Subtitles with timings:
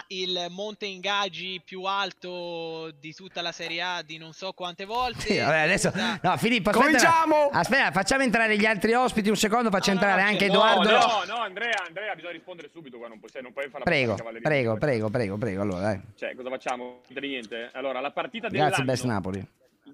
[0.00, 4.84] Ha il monte ingaggi più alto di tutta la Serie A di non so quante
[4.84, 5.20] volte.
[5.20, 5.90] Sì, vabbè, adesso
[6.22, 7.48] no, Filippo, aspetta, Cominciamo!
[7.52, 10.90] aspetta, facciamo entrare gli altri ospiti un secondo, faccio No, entrare no, anche no, Edoardo.
[10.90, 14.14] No, no, Andrea, Andrea, bisogna rispondere subito qua, non puoi, non puoi fare la Prego,
[14.14, 14.48] cavalleria.
[14.48, 16.00] prego, prego, prego, prego, allora, dai.
[16.16, 17.00] Cioè, cosa facciamo?
[17.08, 17.70] Niente.
[17.72, 19.46] Allora, la partita Grazie dell'anno Best Napoli.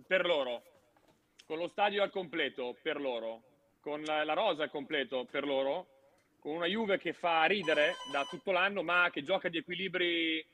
[0.06, 0.62] per loro,
[1.46, 3.42] con lo stadio al completo per loro,
[3.80, 5.86] con la, la rosa al completo per loro,
[6.46, 10.46] con una Juve che fa ridere da tutto l'anno, ma che gioca di equilibri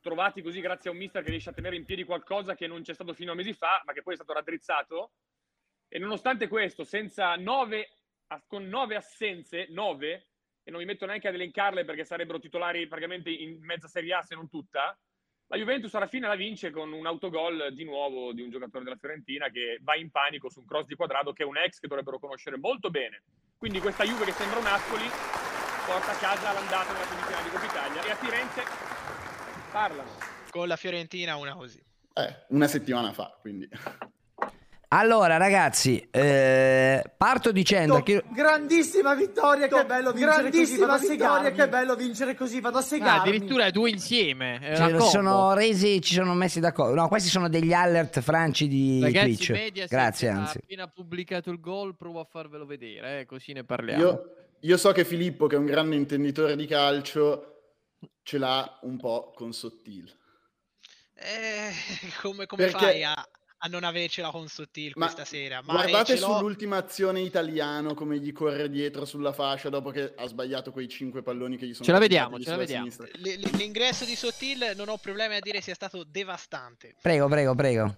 [0.00, 2.82] trovati così grazie a un mister che riesce a tenere in piedi qualcosa che non
[2.82, 5.10] c'è stato fino a mesi fa, ma che poi è stato raddrizzato.
[5.88, 7.88] E nonostante questo, senza nove,
[8.46, 10.28] con nove assenze, nove,
[10.62, 14.22] e non mi metto neanche ad elencarle perché sarebbero titolari praticamente in mezza Serie A
[14.22, 14.96] se non tutta,
[15.48, 18.94] la Juventus alla fine la vince con un autogol di nuovo di un giocatore della
[18.94, 21.88] Fiorentina che va in panico su un cross di quadrado che è un ex che
[21.88, 23.24] dovrebbero conoscere molto bene.
[23.60, 25.04] Quindi questa Juve che sembra un Ascoli
[25.84, 28.62] porta a casa l'andata nella semifinale di Coppa Italia e a Firenze
[29.70, 30.10] parlano.
[30.48, 31.78] Con la Fiorentina una così.
[32.14, 33.68] Eh, una settimana fa, quindi.
[34.92, 41.56] Allora, ragazzi, eh, parto dicendo che Grandissima vittoria, che bello vincere grandissima così, vittoria, segarmi.
[41.56, 44.58] che bello vincere così, vado a Ah, addirittura due insieme.
[44.74, 46.94] ci sono resi, ci sono messi d'accordo.
[46.96, 49.50] No, questi sono degli alert franci di Ragazzi, Twitch.
[49.50, 50.58] Mediaset Grazie, ha anzi.
[50.58, 54.02] appena pubblicato il gol, provo a farvelo vedere, eh, così ne parliamo.
[54.02, 57.60] Io, io so che Filippo, che è un grande intenditore di calcio,
[58.24, 60.12] ce l'ha un po' con Sottil.
[61.14, 61.70] Eh,
[62.22, 63.28] come come Perché- fai a,
[63.62, 65.60] a non avercela con Sottil Ma questa sera?
[65.64, 70.70] Ma Guardate sull'ultima azione italiano come gli corre dietro sulla fascia dopo che ha sbagliato
[70.72, 72.90] quei cinque palloni che gli sono Ce la vediamo, ce la vediamo.
[72.90, 73.06] sinistra.
[73.20, 76.94] l- l'ingresso di Sottil non ho problemi a dire sia stato devastante.
[77.00, 77.96] Prego, prego, prego.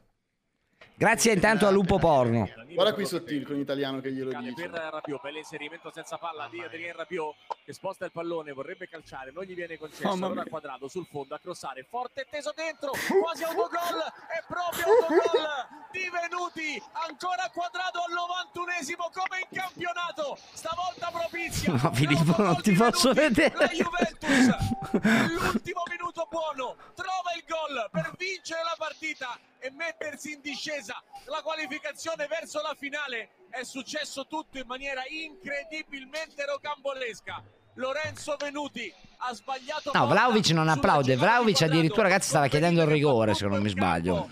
[1.02, 2.48] Grazie intanto a Lupo Porno.
[2.72, 4.68] Guarda qui Sottil con l'italiano che glielo dice.
[4.68, 9.42] per Rabiot, bell'inserimento senza palla di Adrien Rabiot che sposta il pallone, vorrebbe calciare, non
[9.42, 13.98] gli viene concesso, Mamma allora quadrato sul fondo a crossare, forte teso dentro, quasi autogol,
[14.30, 21.72] è proprio autogol di Venuti, ancora quadrato al 91esimo come in campionato, stavolta propizia.
[21.82, 23.56] No, Filippo, non ti posso vedere.
[23.56, 24.54] La Juventus,
[25.02, 31.00] all'ultimo minuto buono, trova il gol per vincere la partita e mettersi in discesa.
[31.26, 37.42] La qualificazione verso la finale è successo tutto in maniera incredibilmente rocambolesca.
[37.74, 41.16] Lorenzo Venuti ha sbagliato No, Vlaovic non applaude.
[41.16, 44.28] Vlaovic addirittura, ragazzi, stava chiedendo il rigore, se non mi sbaglio.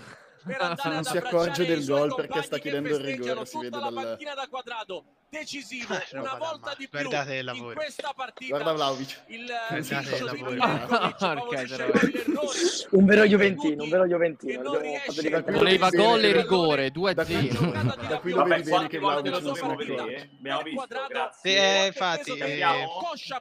[0.84, 4.34] Non si accorge del gol perché sta chiedendo il rigore, si vede la dal- panchina
[4.34, 9.22] da quadrato decisivo Ah, una volta di più in questa partita Guarda Vlaovic.
[9.28, 9.46] il
[10.32, 10.56] di poi
[11.66, 12.24] l'errore
[12.90, 14.62] Un vero Juventino, un vero Juventino.
[15.46, 17.70] Voleva gol e rigore, 2 a Da qui- 0.
[17.70, 20.86] Da qui lo vedi bene che Vlaovic non se ne abbiamo visto,
[21.42, 22.58] Sì, eh, infatti, eh,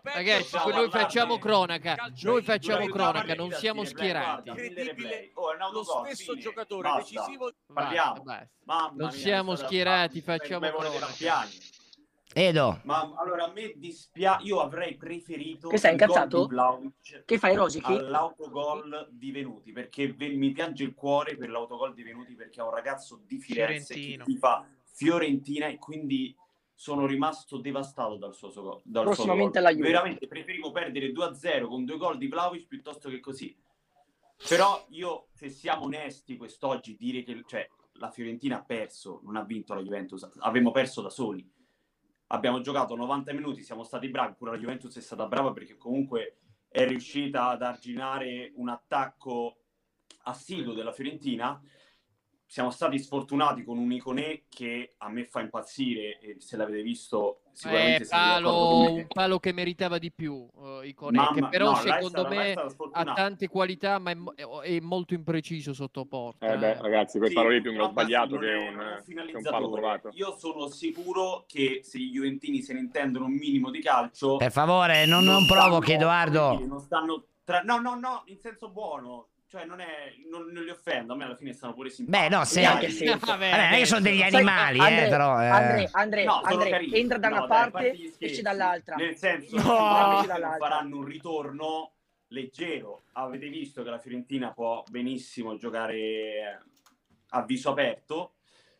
[0.03, 4.49] Ragazzi, noi facciamo cronaca, noi facciamo cronaca, non siamo schierati.
[4.49, 5.31] incredibile.
[5.71, 8.21] Lo stesso giocatore decisivo basta.
[8.95, 11.47] Non siamo schierati, facciamo cronaca.
[12.33, 16.47] Edo, Ma allora a me dispiace, io avrei preferito Che sei gol incazzato?
[17.25, 17.91] Che fai, Rosichi?
[17.91, 22.63] all'autogol di Venuti perché ve- mi piange il cuore per l'autogol di Venuti perché è
[22.63, 24.25] un ragazzo di Firenze Fiorentino.
[24.25, 26.35] che fa Fiorentina e quindi
[26.75, 29.67] sono rimasto devastato dal suo, suo gol- dal suo Prossimamente gol.
[29.67, 29.87] alla Juve.
[29.87, 33.57] Veramente preferivo perdere 2-0 con due gol di Vlahovic piuttosto che così.
[34.47, 39.43] Però io, se siamo onesti quest'oggi, dire che cioè, la Fiorentina ha perso, non ha
[39.43, 41.45] vinto la Juventus, abbiamo perso da soli.
[42.31, 46.37] Abbiamo giocato 90 minuti, siamo stati bravi, pure la Juventus è stata brava perché comunque
[46.67, 49.57] è riuscita ad arginare un attacco
[50.23, 51.59] assiduo della Fiorentina.
[52.49, 57.41] Siamo stati sfortunati con un Iconè che a me fa impazzire e se l'avete visto
[57.51, 61.75] sicuramente Eh, palo, un palo che meritava di più, uh, Iconè, che Mamma- però no,
[61.75, 62.53] secondo me
[62.93, 66.51] ha tante qualità, ma è, è molto impreciso sotto porta.
[66.51, 66.81] Eh beh, eh.
[66.81, 69.35] ragazzi, quel Sì, palo lì è più un gol sbagliato non che un, non che
[69.35, 70.09] un palo provato.
[70.13, 74.51] Io sono sicuro che se i Juventini se ne intendono un minimo di calcio, Per
[74.51, 76.65] favore, non, non provochi, stanno- Edoardo.
[76.65, 79.27] non stanno tra- no, no, no, in senso buono.
[79.49, 82.29] Cioè, non, è, non, non li offendo, a me alla fine stanno pure simpatici.
[82.29, 82.61] Beh, no, se...
[82.61, 85.41] Dai, Vabbè, non è che sono degli animali, eh, Andre, però...
[85.41, 85.47] eh.
[85.47, 86.99] Andre, Andre, No, sono Andre, carini.
[86.99, 88.17] entra da No, una dai, a parte, scherzi.
[88.25, 88.95] esce dall'altra.
[88.95, 90.23] Nel senso, No!
[90.27, 90.57] Dall'altra.
[90.59, 91.93] faranno un ritorno
[92.27, 93.01] leggero.
[93.13, 96.61] Avete visto che la Fiorentina può benissimo giocare
[97.29, 98.33] a viso aperto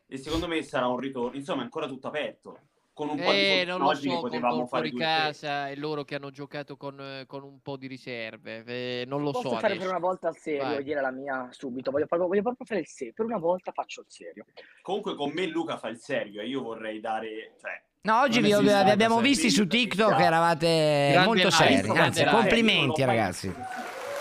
[0.05, 1.35] e secondo me sarà un ritorno.
[1.35, 2.59] Insomma, è ancora tutto aperto.
[2.99, 4.99] Con un po' di Eh, lo oggi so, potevamo fare fuori tre.
[5.05, 9.21] casa e loro che hanno giocato con, eh, con un po' di riserve, eh, non
[9.23, 9.79] lo Posso so fare adesso.
[9.79, 10.77] per una volta il serio Vai.
[10.79, 11.91] e dire la mia subito.
[11.91, 13.13] Voglio proprio, voglio proprio fare il serio.
[13.15, 14.45] Per una volta faccio il serio.
[14.81, 17.53] Comunque con me Luca fa il serio e io vorrei dare...
[17.61, 21.75] Cioè, No, oggi vi, vi abbiamo visti su TikTok perché- eravate Grande molto seri.
[21.97, 23.53] Anzi, complimenti ragazzi.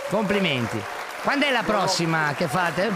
[0.08, 0.80] Complimenti.
[1.25, 2.90] Quando è la prossima che fate?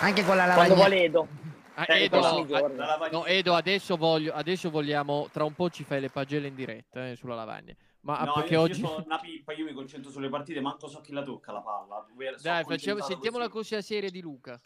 [0.00, 0.74] Anche con la Quando lavagna?
[0.74, 1.28] vuole Edo.
[1.76, 2.20] Ah, Eh, Edo,
[3.10, 7.08] no, Edo, adesso, voglio, adesso vogliamo, tra un po' ci fai le pagelle in diretta
[7.08, 7.74] eh, sulla lavagna.
[8.02, 8.80] Ma No, perché io, oggi...
[8.80, 11.60] io sono una pippa, io mi concentro sulle partite, manco so chi la tocca la
[11.62, 12.06] palla.
[12.06, 13.70] Sono Dai, facciamo, sentiamo la così.
[13.70, 14.60] cosa seria di Luca.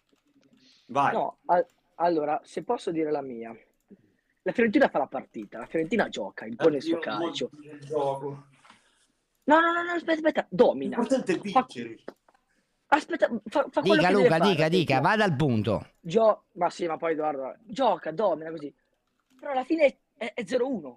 [0.86, 1.12] Vai.
[1.12, 1.64] No, a-
[1.96, 3.56] allora, se posso dire la mia.
[4.42, 7.50] La Fiorentina fa la partita, la Fiorentina gioca, impone il suo calcio.
[7.52, 8.46] voglio il gioco.
[9.44, 10.96] No, no, no, no, aspetta, aspetta, domina.
[10.98, 11.98] L'importante è Fa- vincere.
[12.90, 15.86] Aspetta, fa, fa quello Dica Luca, deve fare, dica, dica, vada al punto.
[16.00, 18.74] Gio- ma sì, ma poi Edoardo, gioca, domina così.
[19.38, 20.96] Però alla fine è, è 0-1.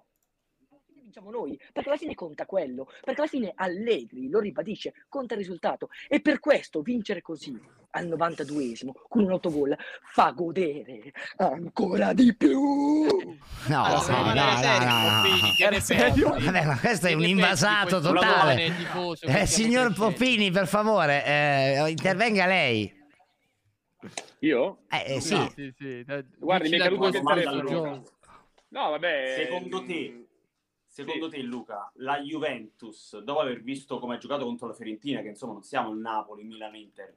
[1.12, 5.40] Vinciamo noi, perché alla fine conta quello, perché alla fine Allegri lo ribadisce, conta il
[5.40, 7.54] risultato e per questo vincere così
[7.90, 9.76] al 92esimo con un autogol
[10.10, 12.58] fa godere ancora di più.
[13.66, 15.68] No, Allora, no, no, no, no, no.
[15.68, 16.44] pensi?
[16.46, 18.74] Vabbè, ma questo è un invasato totale.
[18.74, 19.92] tifoso Eh, signor?
[19.92, 22.90] Poppini, per favore, eh, intervenga lei.
[24.38, 24.78] Io?
[24.88, 25.36] Eh, eh, sì.
[25.36, 26.04] Sì, sì, sì.
[26.04, 28.02] dai, Guardi, mi è caduto anche il telefono.
[28.68, 29.34] No, vabbè.
[29.36, 30.24] Secondo te,
[30.92, 35.28] secondo te Luca, la Juventus, dopo aver visto come ha giocato contro la Fiorentina, che
[35.28, 37.16] insomma non siamo il Napoli, Milan, Inter,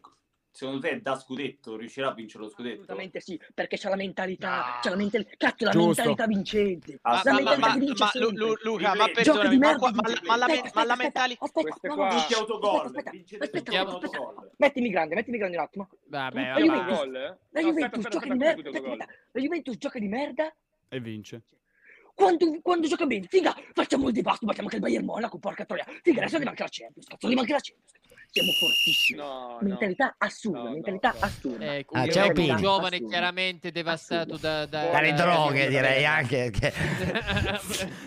[0.49, 2.75] secondo te da scudetto riuscirà a vincere lo scudetto?
[2.83, 4.79] Assolutamente sì, perché c'ha la mentalità, No.
[4.81, 6.99] c'ha la mentalità, cazzo, la mentalità vincente.
[7.01, 9.79] Ma, La ma, mentalità ma, che vince ma Lu- Luca, ma perdonami, di ma, merda,
[9.79, 11.45] qua- ma, ma la, aspetta, ma la mentalità...
[11.45, 14.23] aspetta, no, no, aspetta, autogol, aspetta, vinci aspetta, Mettiamo- aspetta, aspetta.
[14.25, 14.51] autogol.
[14.57, 15.89] Mettimi grande, mettimi grande un attimo.
[16.07, 16.61] Vabbè, La vabbè.
[16.63, 17.37] Juventus- Autogol?
[17.49, 18.69] La Juventus gioca di merda.
[19.33, 20.55] La Juventus gioca di merda
[20.87, 21.41] E vince.
[22.15, 23.27] Quando, quando gioca bene.
[23.29, 25.85] Figa, facciamo il devasto, battiamo anche il Bayern Monaco, porca troia.
[26.01, 27.91] Figa, adesso ne manca la Champions, cazzo, manca la Champions.
[28.35, 29.19] Siamo fortissimi.
[29.19, 30.15] No, mentalità no.
[30.17, 31.17] assurda, No, mentalità no.
[31.21, 31.75] assurda.
[31.77, 33.07] Ecco, Ah, un ciao, un giovane Assurdo.
[33.07, 36.51] chiaramente devastato da, da- Dalle da- droghe, direi anche.
[36.51, 36.71] che-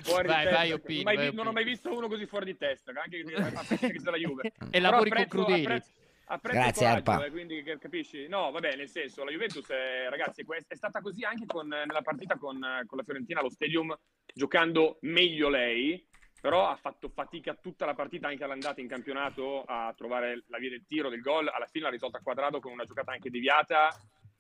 [0.02, 0.50] Fuori di vai, testa.
[0.58, 3.22] vai, Opini, Mai vai, vi- non ho mai visto uno così fuori di testa, anche
[3.94, 4.43] che- sia la Juve.
[4.49, 5.64] E Però lavori con Crudeli.
[5.64, 5.90] apprezzo-
[6.28, 7.25] apprezzo Grazie, il coraggio, Erpa.
[7.25, 8.28] eh, quindi capisci?
[8.28, 12.36] No, vabbè, nel senso, la Juventus, è, ragazzi, è stata così anche con- nella partita
[12.36, 13.96] con, con la Fiorentina allo Stadium,
[14.34, 16.06] giocando meglio lei,
[16.40, 20.70] però ha fatto fatica tutta la partita, anche all'andata in campionato, a trovare la via
[20.70, 21.48] del tiro, del gol.
[21.48, 23.88] Alla fine l'ha risolta a quadrato con una giocata anche deviata.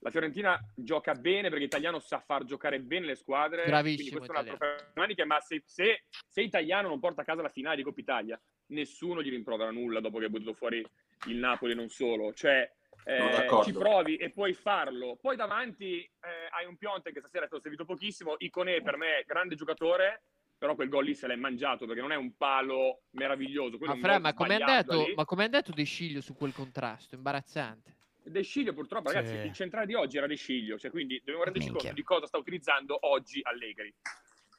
[0.00, 3.64] La Fiorentina gioca bene perché Italiano sa far giocare bene le squadre.
[3.66, 7.24] Bravissimo quindi questo è un altro problema, ma se, se, se Italiano non porta a
[7.24, 10.84] casa la finale di Coppa Italia, nessuno gli rimprovera nulla dopo che ha buttato fuori
[11.26, 12.32] il Napoli non solo.
[12.32, 12.70] Cioè,
[13.04, 13.64] eh, d'accordo.
[13.64, 15.16] ci provi e puoi farlo.
[15.20, 18.34] Poi davanti eh, hai un Pionte che stasera è stato servito pochissimo.
[18.38, 20.22] Iconè per me grande giocatore,
[20.58, 23.78] però quel gol lì se l'è mangiato perché non è un palo meraviglioso.
[23.80, 25.14] Ma è Fra, ma com'è sbagliato andato, lì.
[25.14, 27.14] ma andato De Sciglio su quel contrasto?
[27.14, 27.94] Imbarazzante.
[28.24, 29.46] De Sciglio purtroppo, ragazzi, Sì.
[29.46, 31.88] il centrale di oggi era De Sciglio, cioè quindi dobbiamo renderci Minchia.
[31.88, 33.94] conto di cosa sta utilizzando oggi Allegri.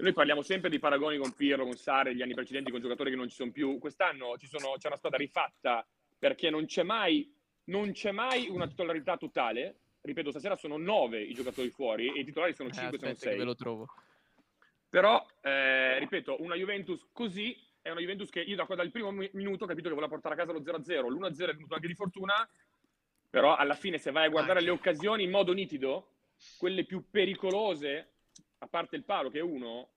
[0.01, 3.17] Noi parliamo sempre di paragoni con Pirlo, con Sare, gli anni precedenti con giocatori che
[3.17, 3.77] non ci sono più.
[3.79, 5.85] Quest'anno ci sono- c'è una squadra rifatta
[6.17, 7.29] perché non c'è mai,
[7.65, 9.79] non c'è mai una titolarità totale.
[10.01, 13.29] Ripeto, stasera sono nove i giocatori fuori e i titolari sono Eh, cinque, sono aspetta
[13.31, 13.45] che ve sei.
[13.45, 13.87] lo trovo.
[14.87, 19.29] Però, eh, ripeto, una Juventus così è una Juventus che io da, dal primo mi-
[19.33, 21.09] minuto ho capito che voleva portare a casa lo 0-0.
[21.09, 22.49] L'1-0 è venuto anche di fortuna,
[23.29, 26.13] però alla fine se vai a guardare le occasioni in modo nitido,
[26.57, 28.13] quelle più pericolose,
[28.59, 29.89] a parte il palo che è uno,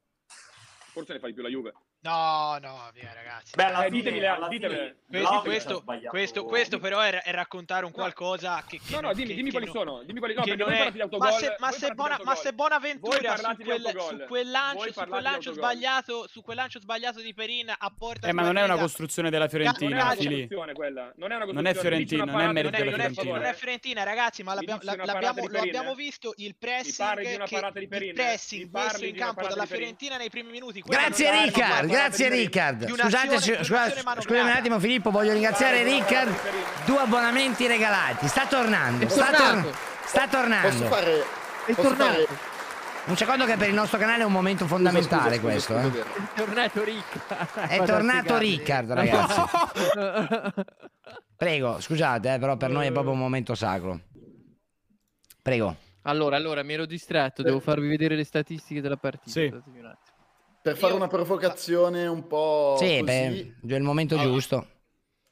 [0.92, 1.72] forse ne fa di più la Juve.
[2.04, 3.52] No, no, via ragazzi.
[3.54, 4.74] Beh, alla Eh, fine- ditemi, alla ditemi.
[5.08, 9.12] fine ha questo, questo, questo però è, è raccontare un qualcosa che, che No, no,
[9.14, 10.02] dimmi, che- dimmi che quali non- sono.
[10.02, 12.52] Dimmi quali no, perché voi è- parlate di ma se, ma se, Bona- ma se
[12.54, 17.34] Bonaventura su quel, su quel lancio, su quel lancio sbagliato su quel lancio sbagliato di
[17.34, 20.24] Perin a porta Eh, ma non è una costruzione della Non è Fiorentina, una Fili.
[20.24, 21.12] costruzione quella.
[21.14, 21.74] Non è una Non è costruzione.
[22.04, 23.36] Fiorentina, non è merito non è, della Fiorentina.
[23.36, 29.14] non è Fiorentina, ragazzi, ma l'abbiamo, lo abbiamo visto il pressing, il pressing messo in
[29.14, 29.66] campo dalla?
[29.66, 30.80] Fiorentina nei primi minuti.
[30.84, 35.32] Grazie non grazie di Scusate, un'azione- scu- di scusa- un'azione scusami un attimo Filippo, voglio
[35.32, 36.34] ringraziare Ricard.
[36.84, 38.26] Due abbonamenti regalati.
[38.28, 40.68] Sta tornando, sta, tor- sta tornando.
[40.68, 41.24] Posso fare...
[41.66, 42.12] È posso tornato.
[42.12, 42.28] fare-
[43.04, 45.74] Un secondo che per il nostro canale è un momento fondamentale scusa, questo.
[45.80, 46.04] scusa, eh.
[46.04, 47.66] scusa, È tornato Ricca.
[47.68, 49.40] È tornato Ricard, ragazzi.
[51.36, 54.00] Prego, scusate, eh, però per noi è proprio un momento sacro.
[55.42, 55.74] Prego.
[56.02, 59.30] Allora, allora, mi ero distratto, devo farvi vedere le statistiche della partita.
[59.30, 59.52] Sì.
[60.62, 63.02] Per fare una provocazione un po' Sì, così...
[63.02, 64.66] beh, è il momento giusto.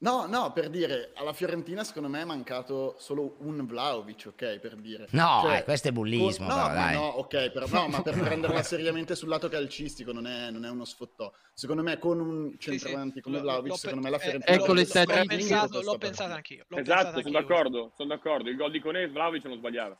[0.02, 4.74] No, no, per dire, alla Fiorentina secondo me è mancato solo un Vlaovic, ok, per
[4.76, 5.06] dire.
[5.10, 6.94] No, Cioè, eh, questo è bullismo, no, però, dai.
[6.94, 10.70] no, ok, però, no, ma per prenderla seriamente sul lato calcistico non è, non è
[10.70, 11.30] uno sfottò.
[11.52, 14.56] Secondo me con un centravanti come L'ho- Vlaovic, l'ho- secondo me la eh, Fiorentina...
[14.56, 15.36] ecco le statistiche.
[15.36, 16.64] pensato- l'ho pensato anch'io.
[16.68, 17.54] L'ho Esatto, pensato sono anch'io.
[17.54, 18.48] d'accordo, sono d'accordo.
[18.48, 19.98] Il gol di Conè, Vlaovic non sbagliava.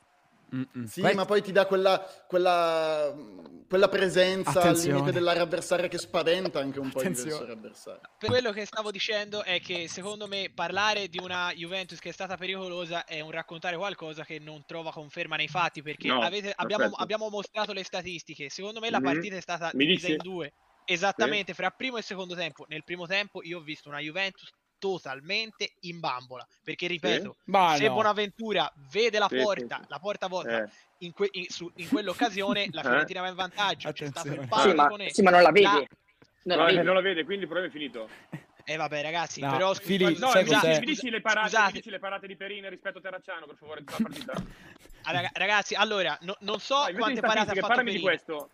[0.85, 3.15] Sì, Questo- ma poi ti dà quella, quella,
[3.69, 4.95] quella presenza al Attenzione.
[4.95, 7.29] limite dell'area avversaria che spaventa anche un po' Attenzione.
[7.31, 7.99] difensori avversari.
[8.17, 12.11] Per quello che stavo dicendo è che secondo me parlare di una Juventus che è
[12.11, 16.51] stata pericolosa è un raccontare qualcosa che non trova conferma nei fatti perché No, avete-
[16.53, 18.49] abbiamo, abbiamo mostrato le statistiche.
[18.49, 19.03] Secondo me la Mhm.
[19.05, 20.51] partita è stata divisa in due.
[20.83, 22.65] Esattamente, fra primo e secondo tempo.
[22.67, 24.49] Nel primo tempo io ho visto una Juventus
[24.81, 27.93] totalmente in bambola perché ripeto Ma se no.
[27.93, 29.85] Bonaventura vede la Sì, sì, porta sì.
[29.87, 30.69] la porta vuota Eh.
[30.99, 32.83] in, que- in- su- in quell'occasione la Eh.
[32.83, 34.73] Fiorentina va in vantaggio c'è stato il Attenzione.
[34.75, 35.61] palo Sì, ma, sì, non la vede.
[35.67, 35.73] La-
[36.43, 36.83] Non No, la eh, vede.
[36.83, 38.09] non la vede, quindi il problema è finito.
[38.63, 40.79] eh vabbè ragazzi No, però Fili, scusate- No, sai cos'è?
[40.79, 41.65] mi dici le parate, Scusate.
[41.67, 44.33] mi dici le parate di Perin rispetto a Terracciano, per favore, di quella partita.
[45.03, 48.49] Ah, raga- ragazzi, allora, no- non so metti quante parate ha fatto parlami di questo.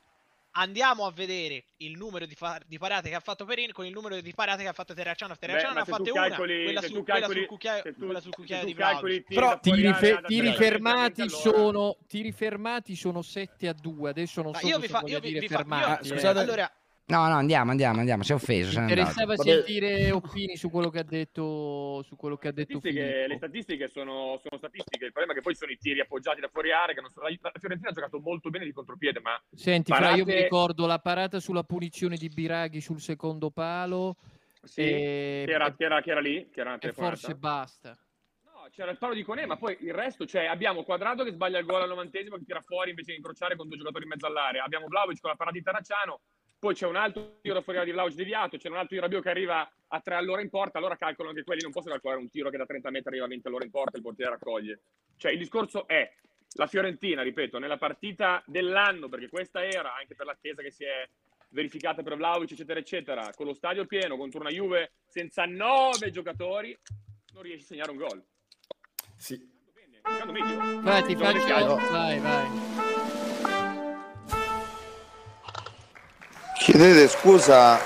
[0.60, 3.92] Andiamo a vedere il numero di, fa- di parate che ha fatto Perin con il
[3.94, 5.36] numero di parate che ha fatto Terracciano.
[5.38, 8.20] Terracciano Beh, ha fatte una, calcoli- quella, su, tu quella calcoli- sul cucchiaio, tu- quella
[8.22, 13.68] sul cucchiaio di calcoli Però tiri, fe- tiri fermati allora- sono tiri fermati sono 7
[13.68, 14.10] a 2.
[14.10, 15.60] Adesso non Ma so io cosa vi fa- voglia io vi- dire vi fa- io-
[15.60, 16.02] fermati.
[16.08, 16.12] Eh.
[16.12, 16.40] scusate.
[16.40, 16.72] Allora,
[17.10, 18.24] No, no, andiamo, andiamo, andiamo.
[18.24, 19.00] Si è offeso, Mi andato.
[19.00, 23.38] interessava sentire opini su quello che ha detto su quello che ha detto Statistiche- le
[23.38, 26.74] statistiche sono, sono statistiche, il problema è che poi sono i tiri appoggiati da fuori
[26.74, 30.10] area, che non sono- la Fiorentina ha giocato molto bene di contropiede, ma Senti, Fra,
[30.10, 34.18] io mi parate- ricordo la parata sulla punizione di Biraghi sul secondo palo
[34.64, 37.98] sì, e, che, era, che era- che era lì, che era e forse basta.
[38.44, 41.58] No, c'era il palo di Conè, ma poi il resto, cioè abbiamo Quadrado che sbaglia
[41.58, 44.26] il gol al novantesimo che tira fuori invece di incrociare con due giocatori in mezzo
[44.26, 46.20] all'area, abbiamo Vlaovic con la parata di Taracciano,
[46.60, 49.22] poi c'è un altro tiro da fuori di Vlaovic deviato, c'è un altro di Rabiot
[49.24, 52.30] che arriva a tre all'ora in porta, allora calcolano anche quelli, non posso calcolare un
[52.30, 54.80] tiro che da 30 metri arriva a 20 all'ora in porta e il portiere raccoglie.
[55.18, 56.12] Cioè il discorso è
[56.54, 61.08] la Fiorentina, ripeto, nella partita dell'anno, perché questa era anche per l'attesa che si è
[61.50, 66.78] verificata per Vlaovic, eccetera, eccetera, con lo stadio pieno contro una Juve senza nove giocatori,
[67.34, 68.24] non riesce a segnare un gol.
[69.16, 69.56] Sì.
[70.26, 70.82] Meglio.
[70.82, 71.76] Vai, ti faccio...
[71.92, 72.97] Vai, vai.
[76.68, 77.80] Chiedete scusa.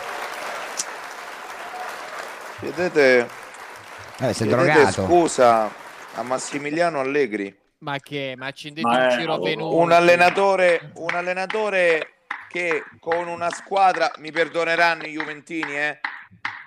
[2.59, 5.05] Chiedete, Eh, sei chiedete drogato.
[5.05, 5.71] scusa
[6.15, 8.33] a Massimiliano Allegri, Ma che?
[8.35, 9.75] Ma accendete Ma un giro Venuto.
[9.77, 15.99] un allenatore, un allenatore che con una squadra, mi perdoneranno i Juventini, eh,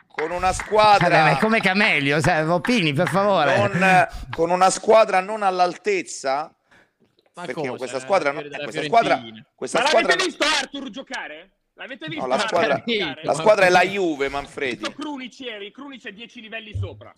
[0.06, 3.56] con una Vabbè, ma squadra è come Camelio, sai, opini per favore.
[3.56, 6.54] non, con una squadra non all'altezza,
[7.34, 7.76] Ma perché cosa?
[7.76, 9.20] questa squadra, non- Della questa squadra,
[9.56, 11.50] questa Ma squadra, l'avete visto Arthur giocare?
[11.76, 12.82] L'avete visto no, la squadra,
[13.22, 14.76] la squadra è la Juve, Manfredi.
[14.76, 17.12] Visto Krunic ieri, Krunic è 10 livelli sopra.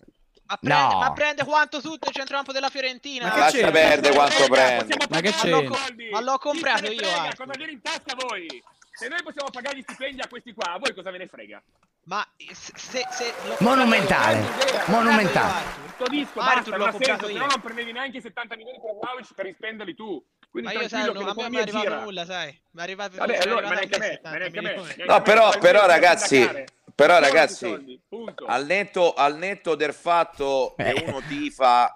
[0.49, 0.99] Ma prende, No.
[0.99, 3.25] ma prende quanto tutto il centrocampo della Fiorentina?
[3.27, 3.71] Ma che Lascia c'è?
[3.71, 4.95] perdere quanto prende.
[5.09, 6.09] Ma che soldi.
[6.09, 7.21] Ma l'ho comprato io, frega?
[7.21, 7.45] Arthur.
[7.45, 8.63] Cosa viene in tasca voi?
[8.97, 11.61] Se noi possiamo pagare gli stipendi a questi qua, a voi cosa ve ne frega?
[12.05, 14.39] Ma se, se, Monumentale.
[14.39, 15.51] io, comprato Monumentale.
[15.51, 15.89] io, Arthur.
[15.93, 17.39] Sto disco, Arthur, basta, l'ho comprato senso, se io.
[17.39, 20.25] no non prendevi neanche i 70 milioni per Vlaovic per rispenderli tu.
[20.59, 22.03] Quindi Ma io sai, non, che a me non mi è arrivato gira.
[22.03, 22.47] nulla, sai.
[22.71, 24.73] Mi è arrivato Vabbè, allora, ma neanche me, 70 ma neanche a me.
[24.73, 26.49] neanche a No, me, però, però ragazzi,
[26.95, 28.01] però ragazzi, soldi,
[28.47, 31.03] al netto, al netto del fatto che Eh.
[31.05, 31.93] uno tifa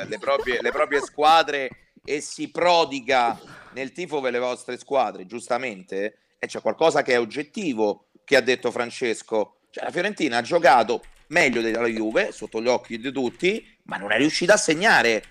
[0.00, 1.68] eh, le, proprie, le proprie squadre
[2.02, 3.38] e si prodiga
[3.72, 8.40] nel tifo per le vostre squadre, giustamente, e c'è qualcosa che è oggettivo che ha
[8.40, 9.58] detto Francesco.
[9.70, 14.10] Cioè, la Fiorentina ha giocato meglio della Juve, sotto gli occhi di tutti, ma non
[14.10, 15.22] è riuscita a segnare.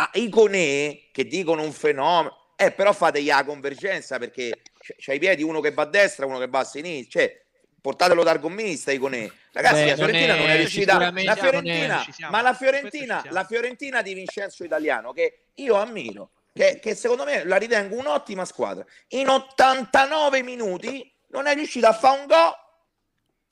[0.00, 5.18] A Iconè, che dicono un fenomeno, eh, però fategli la convergenza perché c- c'hai i
[5.18, 7.20] piedi uno che va a destra, uno che va a sinistra.
[7.20, 7.42] Cioè,
[7.80, 9.28] portatelo dal gommista, Iconè.
[9.52, 10.98] Ragazzi, Beh, la Fiorentina non non è- è, riuscita.
[10.98, 12.30] La è- Fiorentina, siamo.
[12.32, 17.44] ma la Fiorentina, la Fiorentina di Vincenzo Italiano, che io ammiro, che, che secondo me
[17.44, 18.84] la ritengo un'ottima squadra.
[19.08, 22.54] In 89 minuti non è riuscita a fare un gol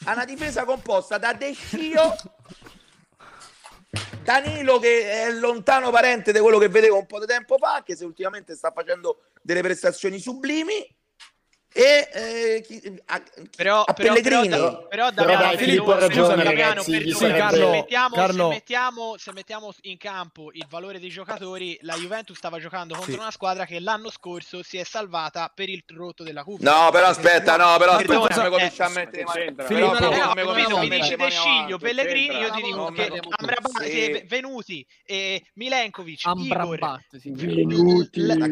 [0.05, 2.15] a una difesa composta da De Scio,
[4.27, 7.95] Danilo che è lontano parente di quello che vedevo un po' di tempo fa, anche
[7.95, 10.96] se ultimamente sta facendo delle prestazioni sublimi.
[11.79, 13.23] E eh, chi- a,
[13.55, 14.49] Però, a però, Pellegrini.
[14.49, 18.43] però, però, Però Damiano, dai, Filippo ha ragione, ragazzi, perdona, sarebbe- se, Carlo, mettiamo, Carlo.
[18.45, 23.13] se, mettiamo, se mettiamo in campo il valore dei giocatori, la Juventus stava giocando contro
[23.13, 23.19] Sì.
[23.19, 26.71] una squadra che l'anno scorso si è salvata per il rotto della cuffia.
[26.73, 29.25] No, però aspetta, no, però aspetta, mi eh, comincia a mettere?
[29.67, 34.23] Filippo, No, no, capito, mi dici De Sciglio, Pellegrini, io ti dico che Amrabat, Sì.
[34.27, 36.79] Venuti, e Milenkovic, Igor,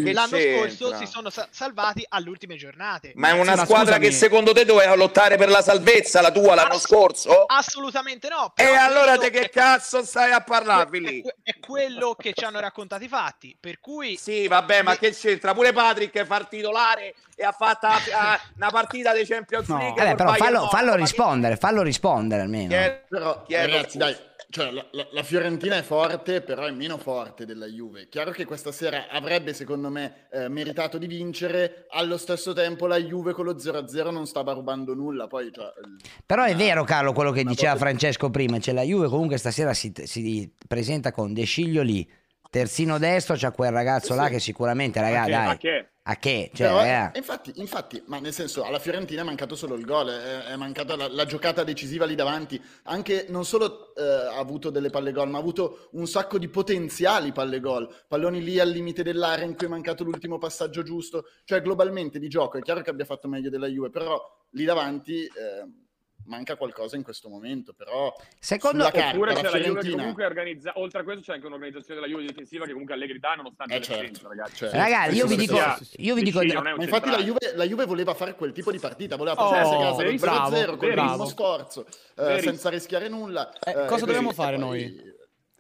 [0.02, 3.12] l'anno scorso si sono sa- salvati alle ultime giornate.
[3.14, 4.04] Ma è una Sì, squadra scusami.
[4.06, 7.44] che secondo te doveva lottare per la salvezza, la tua l'anno Ass- scorso?
[7.46, 8.52] Assolutamente no.
[8.56, 11.22] E allora te che cazzo stai a parlarvi è lì?
[11.42, 13.56] è quello che ci hanno raccontato i fatti.
[13.58, 15.54] Per cui Sì, vabbè, ma che c'entra?
[15.54, 17.86] Pure Patrick fa il titolare e ha fatto
[18.56, 19.78] una partita dei Champions No.
[19.78, 20.02] League.
[20.02, 22.68] Vabbè, però fallo, fallo che- rispondere, fallo rispondere almeno.
[22.68, 24.16] chi è- Però, chi è ragazzi, dai,
[24.54, 28.08] cioè, la, la- la Fiorentina è forte, però è meno forte della Juve.
[28.08, 31.86] Chiaro che questa sera avrebbe, secondo me, eh, meritato di vincere.
[31.90, 35.26] Allo stesso tempo, la Juve con lo 0-0 non stava rubando nulla.
[35.26, 38.60] Poi, cioè, il- Però è una- vero, Carlo, quello che diceva botte- Francesco prima.
[38.60, 42.08] Cioè, la Juve comunque stasera si, si presenta con De Sciglio lì.
[42.48, 45.58] Terzino destro c'è quel ragazzo là che sicuramente, ragazzi, Ma dai.
[45.58, 45.88] che?
[46.06, 46.50] A che?
[46.52, 50.08] Cioè, Però, eh, infatti, infatti, ma nel senso, alla Fiorentina è mancato solo il gol,
[50.08, 52.62] è, è mancata la, la giocata decisiva lì davanti.
[52.84, 56.48] Anche non solo eh, ha avuto delle palle gol, ma ha avuto un sacco di
[56.48, 57.88] potenziali palle gol.
[58.06, 61.24] Palloni lì al limite dell'area in cui è mancato l'ultimo passaggio giusto.
[61.42, 64.20] Cioè, globalmente di gioco è chiaro che abbia fatto meglio della Juve, però
[64.50, 65.83] lì davanti eh,
[66.26, 67.72] manca qualcosa in questo momento.
[67.72, 69.96] Però Secondo- carta Oppure la c'è la Juve Fiorentina...
[69.96, 73.34] comunque organizza, oltre a questo c'è anche un'organizzazione della Juve difensiva che comunque Allegri dà
[73.34, 74.56] nonostante Eh, certo, assenze, ragazzi.
[74.56, 74.76] certo.
[74.76, 75.58] Ragazzi, io vi dico,
[75.96, 77.18] io vi dico, Sì, Ma infatti la.
[77.22, 79.96] Juve, la Juve voleva fare quel tipo di partita, voleva Oh, portarsi a casa lo
[79.96, 83.52] verissimo, 0-0 con il minimo sforzo, eh, senza rischiare nulla.
[83.64, 84.82] Eh, eh, cosa dobbiamo fare noi?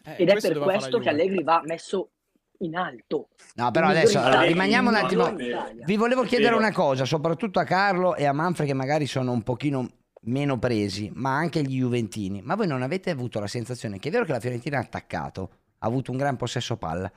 [0.06, 1.10] Eh, Ed è per questo che Juve.
[1.10, 2.10] Allegri va messo
[2.58, 3.28] in alto.
[3.54, 5.32] No, però adesso allora, rimaniamo un attimo.
[5.34, 9.42] Vi volevo chiedere una cosa, soprattutto a Carlo e a Manfred che magari sono un
[9.42, 9.88] pochino
[10.26, 12.42] meno presi, ma anche gli Juventini.
[12.42, 15.50] Ma voi non avete avuto la sensazione che è vero che la Fiorentina ha attaccato,
[15.78, 17.10] ha avuto un gran possesso palla,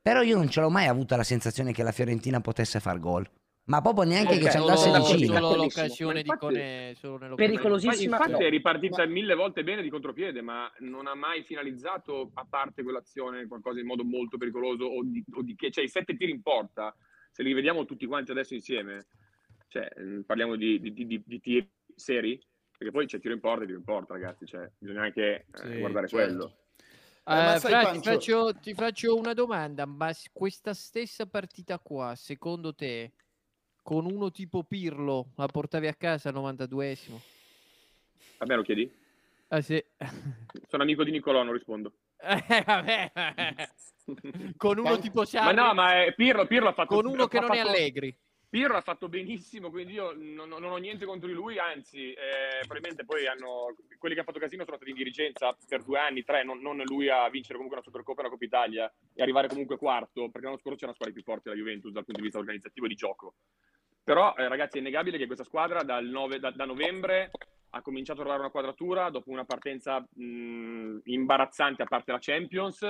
[0.00, 3.28] però io non ce l'ho mai avuta la sensazione che la Fiorentina potesse far gol.
[3.68, 5.34] Ma proprio neanche Ok, che ci solo- andasse vicino.
[5.40, 7.34] solo- l'occasione di Cone, solo.
[7.34, 8.16] Pericolosissima.
[8.16, 12.30] Ma infatti è ripartita Ma- mille volte bene di contropiede, ma non ha mai finalizzato,
[12.34, 15.88] a parte quell'azione, qualcosa in modo molto pericoloso o di, o di che, cioè i
[15.88, 16.94] sette tiri in porta,
[17.32, 19.06] se li vediamo tutti quanti adesso insieme,
[19.66, 22.40] cioè mm, parliamo di, di, di, di tiri seri,
[22.76, 25.44] perché poi c'è tiro in porta e tiro in porta, ragazzi, cioè bisogna anche eh,
[25.54, 26.24] Sì, guardare certo.
[26.26, 26.56] quello.
[27.28, 32.14] Eh, ma Eh, Fra, ti, faccio, ti faccio una domanda, ma questa stessa partita qua,
[32.14, 33.12] secondo te,
[33.82, 37.18] con uno tipo Pirlo, la portavi a casa al 92esimo?
[38.38, 38.92] A me lo chiedi?
[39.48, 39.82] Ah sì.
[40.68, 41.92] Sono amico di Nicolò, non rispondo.
[42.48, 43.12] Eh, vabbè.
[44.56, 46.94] con uno tipo Ma Sarri, no, ma è- Pirlo, Pirlo ha fatto...
[46.94, 48.16] con uno che non è fatto- Allegri.
[48.48, 52.60] Pirlo ha fatto benissimo, quindi io non, non ho niente contro di lui, anzi, eh,
[52.60, 56.22] probabilmente poi hanno quelli che hanno fatto casino sono stati in dirigenza per due anni,
[56.22, 59.48] tre, non, non lui a vincere comunque una Supercoppa e una Coppa Italia e arrivare
[59.48, 62.26] comunque quarto, perché l'anno scorso c'era una squadra più forte della Juventus dal punto di
[62.26, 63.34] vista organizzativo e di gioco.
[64.04, 67.32] Però, eh, ragazzi, è innegabile che questa squadra nove- da, da novembre
[67.70, 72.84] ha cominciato a trovare una quadratura dopo una partenza mh, imbarazzante a parte la Champions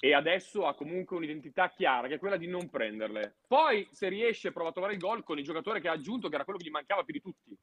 [0.00, 3.36] e adesso ha comunque un'identità chiara che è quella di non prenderle.
[3.46, 6.34] Poi se riesce prova a trovare il gol con il giocatore che ha aggiunto che
[6.34, 7.56] era quello che gli mancava più di tutti.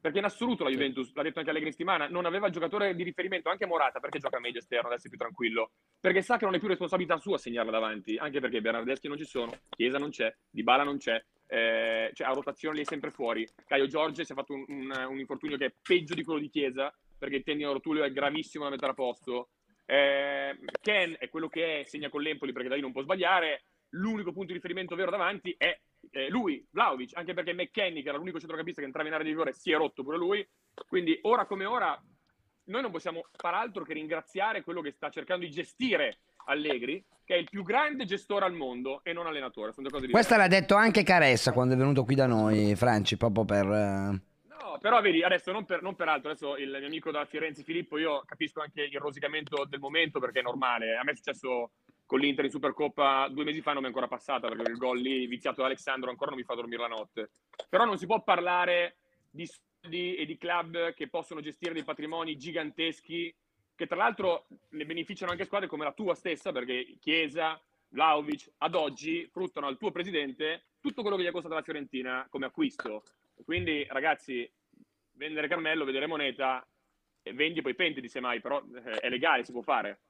[0.00, 3.02] Perché in assoluto la Juventus, l'ha detto anche Allegri settimana, non aveva il giocatore di
[3.02, 5.72] riferimento, anche Morata, perché gioca meglio esterno, adesso è più tranquillo.
[6.00, 9.24] Perché sa che non è più responsabilità sua segnarla davanti, anche perché Bernardeschi non ci
[9.24, 13.46] sono, Chiesa non c'è, Dybala non c'è, eh, cioè a rotazione lì è sempre fuori.
[13.66, 16.48] Caio Giorge si è fatto un, un- un infortunio che è peggio di quello di
[16.48, 19.48] Chiesa, perché il tendine rotuleo è gravissimo da mettere a posto.
[19.90, 23.62] Eh, Ken è quello che è, segna con l'Empoli perché da lì non può sbagliare.
[23.92, 25.74] L'unico punto di riferimento vero davanti è
[26.10, 29.32] eh, lui, Vlaovic, anche perché McKenny, che era l'unico centrocampista che entrava in area di
[29.32, 30.46] rigore, si è rotto pure lui.
[30.86, 31.98] Quindi ora come ora
[32.64, 37.36] noi non possiamo far altro che ringraziare quello che sta cercando di gestire Allegri, che
[37.36, 39.72] è il più grande gestore al mondo e non allenatore.
[39.72, 40.28] Sono due cose diverse.
[40.28, 44.26] Questa l'ha detto anche Caressa quando è venuto qui da noi, Franci, proprio per...
[44.78, 47.98] però vedi, adesso non per, non per altro, adesso il mio amico da Firenze Filippo,
[47.98, 50.96] io capisco anche il rosicamento del momento perché è normale.
[50.96, 51.72] A me è successo
[52.06, 54.98] con l'Inter in Supercoppa due mesi fa, non mi è ancora passata perché il gol
[54.98, 57.30] lì viziato da Alessandro ancora non mi fa dormire la notte.
[57.68, 58.96] Però non si può parlare
[59.30, 63.34] di soldi e di club che possono gestire dei patrimoni giganteschi,
[63.74, 67.60] che tra l'altro ne beneficiano anche squadre come la tua stessa, perché Chiesa,
[67.90, 72.26] Vlaovic, ad oggi fruttano al tuo presidente tutto quello che gli è costato la Fiorentina
[72.30, 73.02] come acquisto.
[73.44, 74.50] Quindi, ragazzi,
[75.18, 76.66] vendere cammello, vedere moneta,
[77.22, 80.00] e vendi poi pentiti semmai, però eh, è legale, si può fare.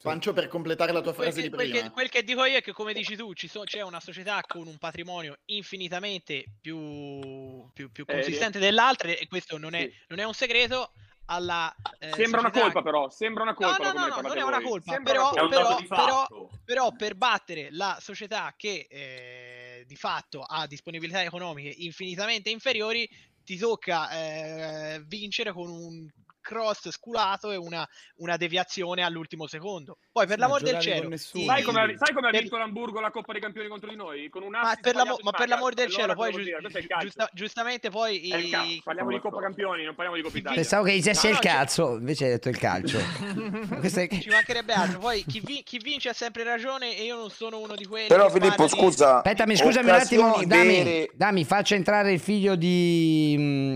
[0.00, 1.84] Pancio per completare la tua Quel frase che, di quel prima.
[1.84, 4.40] che- quel che dico io è che, come dici tu, ci so- c'è una società
[4.46, 9.94] con un patrimonio infinitamente più, più- più Eh, consistente dell'altra, e questo non è, sì.
[10.08, 10.92] non è un segreto.
[11.30, 13.10] Alla, eh, Sembra una società- colpa, però.
[13.10, 13.76] Sembra una colpa.
[13.76, 14.70] no, no, no, non è una voi.
[14.70, 15.94] colpa, però, una colpa.
[15.96, 22.48] però, però, però per battere la società che eh, di fatto ha disponibilità economiche infinitamente
[22.48, 23.06] inferiori,
[23.48, 26.06] ti tocca eh, vincere con un
[26.48, 29.98] cross sculato e una, una deviazione all'ultimo secondo.
[30.10, 31.44] Poi per Sì, l'amor ma del cielo, nessuno.
[31.44, 33.96] Sai come, ha- sai come ha per- vinto l'Hamburgo la Coppa dei Campioni contro di
[33.96, 34.28] noi?
[34.30, 37.28] Con un ma assist per, l'amo- ma per l'amor del Allora, cielo, poi giu- giusta-
[37.34, 38.80] giustamente poi i-.
[38.82, 40.56] Parliamo di Coppa Campioni, non parliamo di Coppa Italia.
[40.56, 42.98] Pensavo che dicessi No, il cazzo, invece hai detto il calcio.
[44.20, 44.98] Ci mancherebbe altro.
[45.00, 48.08] Poi chi, vi- chi vince ha sempre ragione e io non sono uno di quelli.
[48.08, 53.67] Però Filippo, scusa, Aspettami, scusami un attimo, dammi, dammi, faccia entrare il figlio di, mh,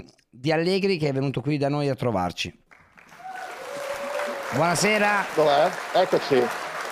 [0.43, 2.53] di Allegri che è venuto qui da noi a trovarci.
[4.55, 5.25] Buonasera.
[5.37, 5.71] Dov'è?
[5.93, 6.45] Eccoci.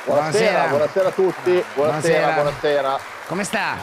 [0.04, 0.06] Buonasera.
[0.06, 1.64] Buonasera, buonasera a tutti.
[1.74, 2.34] Buonasera, Buonasera.
[2.34, 2.98] buonasera.
[3.26, 3.76] Come sta?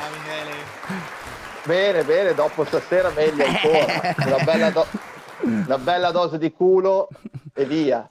[1.65, 4.15] Bene, bene, dopo stasera meglio ancora.
[4.25, 4.87] Una bella, do-
[5.41, 7.09] una bella dose di culo
[7.53, 8.09] e via.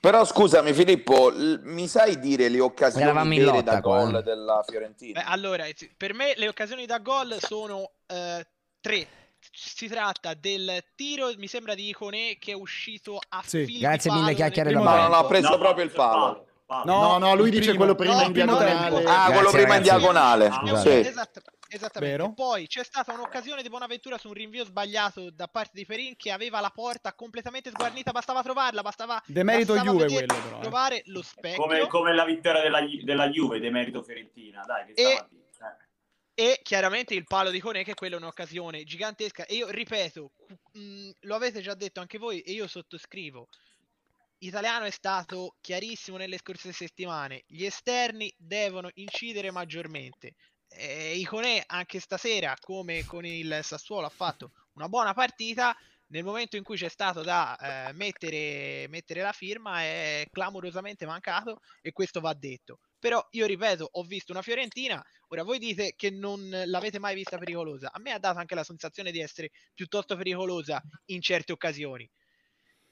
[0.00, 5.20] Però scusami Filippo, l- mi sai dire le occasioni lotta da gol della Fiorentina?
[5.20, 5.64] Beh, allora,
[5.96, 8.44] per me le occasioni da gol sono eh,
[8.80, 9.06] tre.
[9.50, 13.64] Si tratta del tiro, mi sembra di Icone, che è uscito a Sì.
[13.64, 16.46] fil Grazie mille chiacchiere da No, non ha preso No, proprio il palo.
[16.84, 17.78] No, no, lui dice primo.
[17.78, 18.94] quello prima No, in primo diagonale.
[18.94, 19.10] tempo.
[19.10, 19.98] Ah, quello Grazie, prima in ragazzi.
[19.98, 20.50] diagonale.
[20.50, 21.02] Scusate.
[21.02, 21.08] Sì.
[21.10, 22.16] Esatto, esattamente.
[22.16, 22.32] Vero?
[22.32, 26.30] Poi c'è stata un'occasione di Bonaventura su un rinvio sbagliato da parte di Perin che
[26.30, 30.60] aveva la porta completamente sguarnita, bastava trovarla, bastava, Demerito bastava Juve quello, però, eh.
[30.62, 31.60] trovare lo specchio.
[31.62, 34.62] Come, come la vittoria della, della Juve, demerito Fiorentina.
[34.64, 35.42] Dai, che E- stava a dire.
[35.58, 35.90] Eh.
[36.42, 39.46] E chiaramente il palo di Conè, che quella è un'occasione gigantesca.
[39.46, 40.32] E io ripeto,
[40.72, 43.46] mh, lo avete già detto anche voi, e io sottoscrivo.
[44.38, 47.44] Italiano è stato chiarissimo nelle scorse settimane.
[47.46, 50.34] Gli esterni devono incidere maggiormente.
[50.66, 55.76] E Iconè anche stasera, come con il Sassuolo, ha fatto una buona partita.
[56.08, 61.60] Nel momento in cui c'è stato da eh, mettere, mettere la firma è clamorosamente mancato
[61.80, 62.80] e questo va detto.
[62.98, 67.38] Però io ripeto, ho visto una Fiorentina, ora voi dite che non l'avete mai vista
[67.38, 67.90] pericolosa.
[67.92, 72.08] A me ha dato anche la sensazione di essere piuttosto pericolosa in certe occasioni.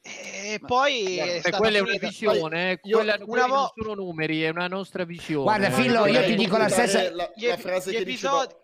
[0.03, 3.47] E poi è Beh, stata quella è una finita- visione, eh, Io- quella, una quelli
[3.47, 5.43] non vo- sono numeri, è una nostra visione.
[5.45, 8.05] Guarda, Eh, Fillo, io ti dico la stessa- La, gli, la ep- frase gli che
[8.05, 8.43] diceva...
[8.45, 8.59] episodi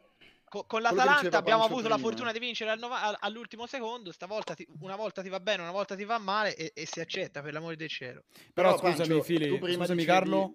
[0.48, 2.08] co- con l'Atalanta diceva abbiamo avuto la prima.
[2.08, 4.10] fortuna di vincere al nova- al- all'ultimo secondo.
[4.12, 7.00] Stavolta ti- una volta ti va bene, una volta ti va male e, e si
[7.00, 8.24] accetta per l'amore del cielo.
[8.54, 10.54] Però, Però, scusami, Pancio, Fili, scusami dicevi- Carlo,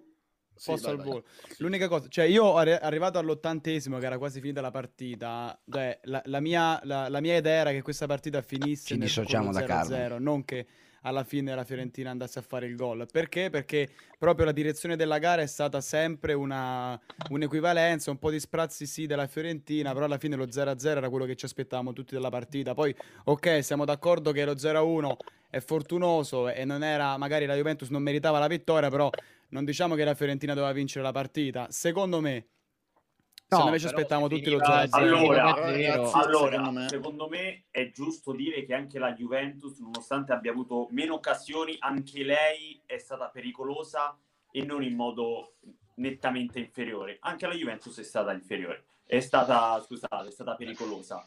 [0.54, 1.24] Sì, posso vai, al volo.
[1.58, 6.22] L'unica cosa, cioè io arri- arrivato all'ottantesimo, che era quasi finita la partita, cioè, la,
[6.26, 9.54] la mia, la- la mia idea era che questa partita finisse Ci nel, dissociamo con
[9.54, 9.96] lo da Carlo.
[9.96, 10.66] 0-0, non che
[11.02, 13.06] alla fine la Fiorentina andasse a fare il gol.
[13.10, 13.50] Perché?
[13.50, 16.98] Perché proprio la direzione della gara è stata sempre una,
[17.30, 21.24] un'equivalenza, un po' di sprazzi sì della Fiorentina, però alla fine lo 0-0 era quello
[21.24, 22.74] che ci aspettavamo tutti dalla partita.
[22.74, 25.16] Poi, ok, siamo d'accordo che lo 0-1
[25.50, 29.10] è fortunoso e non era, magari la Juventus non meritava la vittoria, però
[29.52, 31.70] non diciamo che la Fiorentina doveva vincere la partita.
[31.70, 32.46] Secondo me,
[33.52, 34.94] No, secondo me ci aspettavamo se tutti lo finiva 0-0.
[34.94, 40.32] Allora, ragazzi, allora, secondo me- secondo me è giusto dire che anche la Juventus, nonostante
[40.32, 44.18] abbia avuto meno occasioni, anche lei è stata pericolosa
[44.50, 45.56] e non in modo
[45.96, 47.18] nettamente inferiore.
[47.20, 51.22] Anche la Juventus è stata inferiore, è stata, scusate, è stata pericolosa.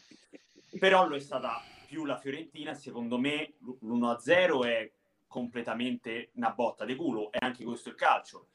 [0.80, 4.92] Però lo è stata più la Fiorentina, secondo me l'1-0 è
[5.28, 8.48] completamente una botta di culo, e anche questo è il calcio.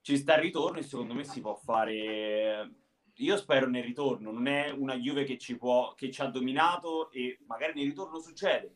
[0.00, 2.70] Ci sta il ritorno e secondo me si può fare
[3.18, 7.10] io spero nel ritorno, non è una Juve che ci, può, che ci ha dominato
[7.12, 8.74] e magari nel ritorno succede.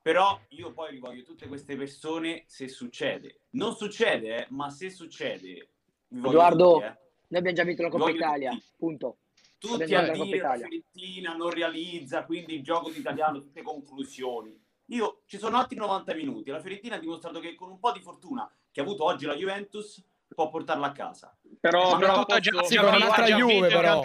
[0.00, 3.40] Però io poi rivoglio tutte queste persone se succede.
[3.50, 5.68] Non succede, eh, ma se succede...
[6.10, 6.98] Edoardo, tutti, eh.
[7.28, 8.64] noi abbiamo già vinto la Coppa voglio Italia, tutti.
[8.78, 9.18] punto.
[9.58, 10.66] Tutti a la dire la Italia.
[10.66, 14.58] Fiorentina non realizza, quindi il gioco d'italiano, tutte conclusioni.
[14.90, 16.50] Io ci sono altri 90 minuti.
[16.50, 19.34] La Fiorentina ha dimostrato che con un po' di fortuna che ha avuto oggi la
[19.34, 20.02] Juventus
[20.34, 21.36] può portarla a casa.
[21.60, 24.02] Però, Ma però ha già- posso- Sì, già un'altra Juve, però.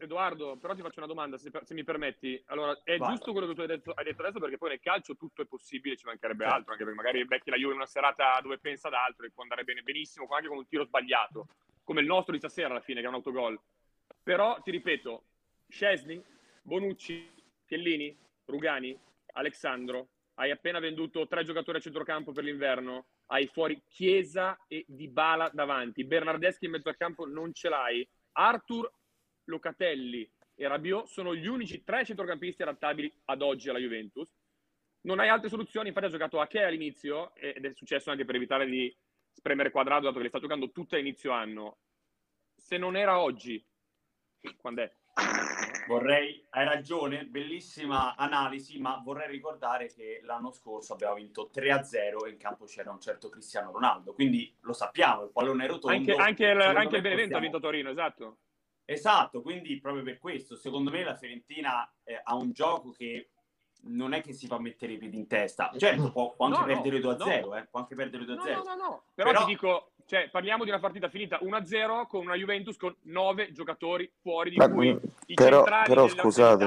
[0.00, 2.40] Edoardo, però ti faccio una domanda, se, se mi permetti.
[2.48, 3.08] Allora, è Vai.
[3.14, 5.46] giusto quello che tu hai detto, hai detto adesso, perché poi nel calcio tutto è
[5.46, 6.54] possibile, ci mancherebbe Certo.
[6.56, 9.30] altro, anche perché magari becchi la Juve in una serata dove pensa ad altro e
[9.30, 11.48] può andare bene benissimo, anche con un tiro sbagliato,
[11.84, 13.58] come il nostro di stasera alla fine, che è un autogol.
[14.22, 15.22] Però, ti ripeto,
[15.68, 16.22] Scesni,
[16.62, 17.32] Bonucci,
[17.66, 18.96] Chiellini, Rugani,
[19.38, 25.50] Alexandro, hai appena venduto tre giocatori a centrocampo per l'inverno, hai fuori Chiesa e Dybala
[25.52, 28.90] davanti, Bernardeschi in mezzo al campo non ce l'hai, Arthur,
[29.44, 34.36] Locatelli e Rabiot sono gli unici tre centrocampisti adattabili ad oggi alla Juventus.
[35.02, 38.66] Non hai altre soluzioni, infatti ha giocato Ake all'inizio ed è successo anche per evitare
[38.66, 38.94] di
[39.30, 41.78] spremere quadrato, dato che le sta giocando tutte a inizio anno.
[42.56, 43.64] Se non era oggi,
[44.56, 44.92] quando è?
[45.88, 52.30] Vorrei, hai ragione, bellissima analisi, ma vorrei ricordare che l'anno scorso abbiamo vinto 3-0 e
[52.30, 55.96] in campo c'era un certo Cristiano Ronaldo, quindi lo sappiamo, il pallone rotondo.
[55.96, 58.36] Anche, anche il, anche il Benevento ha possiamo- vinto Torino, esatto.
[58.84, 63.30] Esatto, quindi proprio per questo, secondo me la Fiorentina eh, ha un gioco che
[63.82, 65.70] non è che si fa mettere i piedi in testa.
[65.76, 67.54] Certo, può, può anche No, perdere 2-0, no.
[67.56, 68.34] eh, può anche perdere 2-0.
[68.34, 72.34] No, no, no, Però, ti dico, cioè, parliamo di una partita finita 1-0 con una
[72.34, 74.88] Juventus con 9 giocatori fuori, di Ma- cui
[75.26, 76.66] i però- centrali però della- scusate.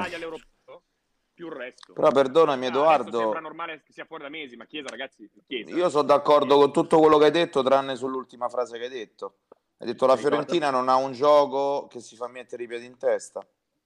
[1.33, 1.93] più il resto.
[1.93, 3.17] Però perdonami, Ah, Edoardo.
[3.17, 5.75] sembra normale che sia fuori da mesi, ma Chiesa, ragazzi, Chiesa.
[5.75, 9.37] Io sono d'accordo con tutto quello che hai detto, tranne sull'ultima frase che hai detto.
[9.79, 12.95] Hai detto la Fiorentina non ha un gioco che si fa mettere i piedi in
[12.99, 13.43] testa.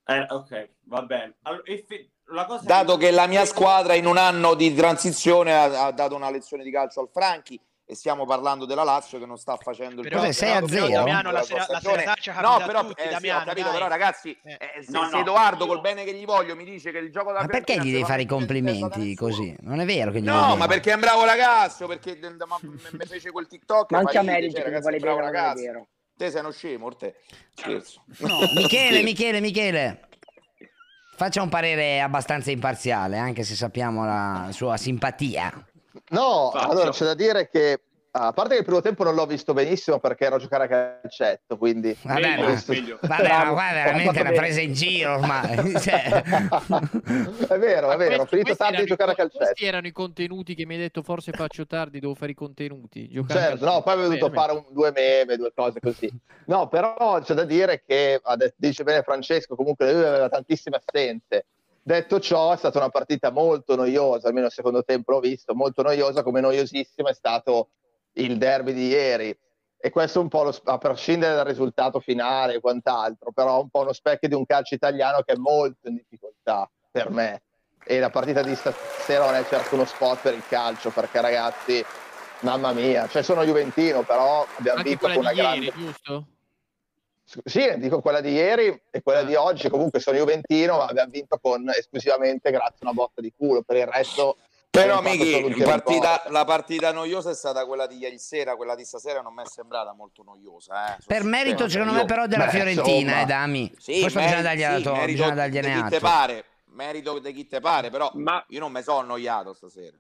[0.08, 1.36] Eh, ok, va bene.
[1.44, 5.86] Allora, effe- la cosa Dato che la mia squadra in un anno di transizione ha,
[5.86, 9.38] ha dato una lezione di calcio al Franchi e stiamo parlando della Lazio che non
[9.38, 10.88] sta facendo il Però- gioco Sei a però, zero?
[10.88, 11.93] Damiano, la sua sera- la stagione.
[11.95, 15.12] serenaccia No, capita a però tutti, eh, sì, capito, però ragazzi, eh, se, No, se
[15.12, 17.78] no, Edoardo col bene che gli voglio mi dice che il gioco da Ma perché
[17.80, 19.56] gli devi fare i complimenti così?
[19.60, 22.17] Non è vero che gli No, ma perché è un bravo ragazzo, perché
[22.48, 25.00] ma- mi fece quel TikTok Ma anche a me dice che ragazzi, è un vuole
[25.00, 25.88] bravo ragazzo.
[26.17, 27.15] Te sei uno scemo, Orte.
[27.54, 28.04] Scherzo.
[28.56, 30.08] Michele, Michele, Michele.
[31.17, 35.65] Faccia un parere abbastanza imparziale, anche se sappiamo la sua simpatia.
[36.10, 36.70] No, Faccio.
[36.72, 37.80] allora c'è da dire che
[38.18, 40.68] a parte che il primo tempo non l'ho visto benissimo perché ero a giocare a
[41.02, 45.80] calcetto, quindi Vabbè, ma, Questo- vabbè, ma qua Ho veramente una presa in giro ormai.
[45.82, 46.24] Cioè,
[47.48, 49.44] È vero, è vero, ho finito Questi tardi erano a giocare a calcetto.
[49.44, 53.10] Questi erano i contenuti che mi hai detto forse faccio tardi, devo fare i contenuti.
[53.28, 56.10] Certo, no, poi avevo dovuto fare un- due meme, due cose così.
[56.46, 58.22] No, però c'è da dire che,
[58.56, 61.48] dice bene Francesco, comunque lui aveva tantissime assenze.
[61.88, 65.84] Detto ciò, è stata una partita molto noiosa, almeno il secondo tempo l'ho visto, molto
[65.84, 67.69] noiosa, come noiosissimo è stato
[68.13, 69.38] il derby di ieri.
[69.78, 73.82] E questo un po' lo, a prescindere dal risultato finale e quant'altro, però un po'
[73.82, 77.43] uno specchio di un calcio italiano che è molto in difficoltà per me.
[77.86, 81.86] E la partita di stasera non è certo uno spot per il calcio, perché ragazzi,
[82.39, 85.86] mamma mia, cioè sono Juventino, però abbiamo Anche vinto quella con una ieri, grande...
[85.86, 86.28] giusto?
[87.44, 89.24] Sì, dico quella di ieri e quella Ah.
[89.24, 93.34] di oggi, comunque sono Juventino, ma abbiamo vinto con esclusivamente grazie a una botta di
[93.36, 94.38] culo, per il resto...
[94.76, 99.22] Però, Miki, partita- la partita noiosa è stata quella di ieri sera, quella di stasera
[99.22, 100.94] non mi è sembrata molto noiosa.
[100.94, 100.98] eh.
[101.08, 103.22] per merito, secondo me, però, della Beh, Fiorentina, insomma.
[103.22, 103.74] eh, Dami.
[103.78, 107.20] Sì, Questo meri- bisogna dargli, sì, atto, merito bisogna dargliene di chi te pare, merito
[107.20, 108.12] di chi te pare, però
[108.50, 109.96] io non mi sono annoiato stasera.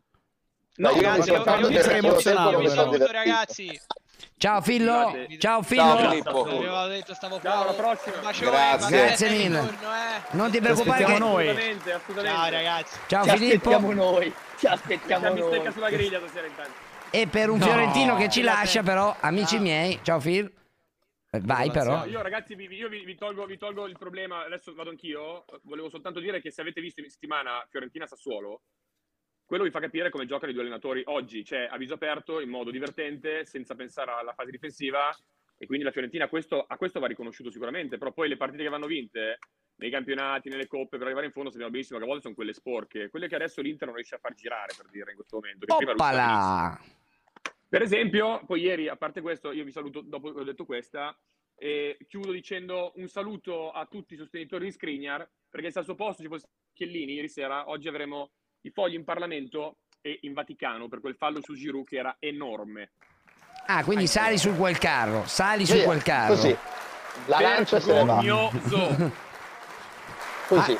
[0.77, 3.11] No, io Ragazzi, mi io, sono io emozionato, io mi sono saluto, divertito.
[3.17, 3.81] ragazzi.
[4.37, 5.81] Ciao Fillo, ciao Fillo.
[5.81, 6.43] Ciao, Filippo.
[6.45, 8.15] Avevo detto stavo Ciao, alla prossima.
[8.17, 8.97] Un bacione, Grazie.
[8.97, 9.59] Grazie mille.
[9.61, 10.21] ritorno, eh.
[10.31, 12.37] Non ti preoccupare che Assolutamente, assolutamente.
[12.37, 12.99] Ciao ragazzi.
[13.07, 13.69] Ciao Ci Filippo.
[13.69, 15.41] aspettiamo noi, ci aspettiamo noi.
[15.41, 16.71] bistecca sulla griglia stasera intanto.
[17.11, 17.65] E per un No.
[17.65, 20.51] fiorentino che ci lascia, però, amici miei, ciao Phil.
[21.31, 21.97] Eh, Vai però.
[21.97, 25.45] No, io ragazzi vi, io vi, vi tolgo, vi tolgo il problema, adesso vado anch'io,
[25.63, 28.61] volevo soltanto dire che se avete visto in settimana Fiorentina-Sassuolo,
[29.45, 32.49] quello vi fa capire come giocano i due allenatori oggi, cioè a viso aperto, in
[32.49, 35.15] modo divertente, senza pensare alla fase difensiva
[35.57, 38.63] e quindi la Fiorentina a questo, a questo va riconosciuto sicuramente, però poi le partite
[38.63, 39.39] che vanno vinte
[39.77, 42.53] nei campionati, nelle coppe, per arrivare in fondo sappiamo benissimo che a volte sono quelle
[42.53, 45.65] sporche, quelle che adesso l'Inter non riesce a far girare, per dire, in questo momento.
[47.67, 51.17] per esempio, poi ieri, a parte questo, io vi saluto dopo che ho detto questa,
[51.57, 55.95] e chiudo dicendo un saluto a tutti i sostenitori di Skriniar, perché se al suo
[55.95, 58.31] posto ci fosse Chiellini ieri sera, oggi avremo
[58.65, 62.89] i fogli in Parlamento e in Vaticano per quel fallo su Giroud che era enorme.
[63.67, 66.33] Ah, quindi sali su quel carro, sali su Via, quel carro.
[66.33, 66.57] Così.
[67.27, 68.21] La lancia se ne va.
[70.47, 70.77] Così.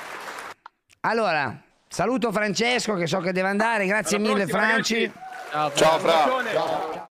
[1.01, 4.95] Allora, saluto Francesco che so che deve andare, grazie Alla mille prossima, Franci.
[5.05, 5.23] ragazzi.
[5.51, 6.11] Ciao, Ciao Un Fra.
[6.11, 7.04] bacione.